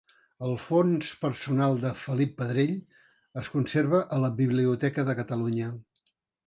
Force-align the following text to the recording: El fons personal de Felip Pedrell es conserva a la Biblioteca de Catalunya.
El 0.45 0.53
fons 0.61 1.09
personal 1.25 1.77
de 1.85 1.91
Felip 2.05 2.33
Pedrell 2.41 2.75
es 3.43 3.53
conserva 3.59 4.03
a 4.17 4.21
la 4.27 4.35
Biblioteca 4.43 5.09
de 5.13 5.21
Catalunya. 5.23 5.75